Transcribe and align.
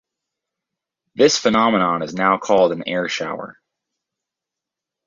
This 1.13 1.37
phenomenon 1.37 2.01
is 2.01 2.15
now 2.15 2.39
called 2.39 2.71
an 2.71 2.83
air 2.87 3.07
shower. 3.07 3.59